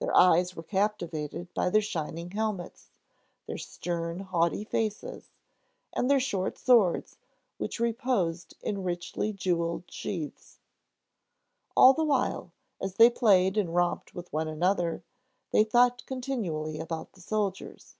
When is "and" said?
5.92-6.10, 13.56-13.72